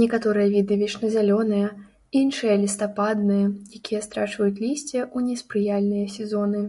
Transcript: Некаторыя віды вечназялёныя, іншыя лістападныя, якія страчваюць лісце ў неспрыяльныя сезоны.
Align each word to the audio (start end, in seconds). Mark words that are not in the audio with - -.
Некаторыя 0.00 0.48
віды 0.54 0.74
вечназялёныя, 0.82 1.68
іншыя 2.20 2.54
лістападныя, 2.64 3.46
якія 3.80 4.00
страчваюць 4.08 4.60
лісце 4.64 5.00
ў 5.16 5.18
неспрыяльныя 5.30 6.06
сезоны. 6.18 6.60